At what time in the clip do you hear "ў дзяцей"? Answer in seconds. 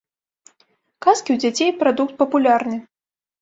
1.35-1.71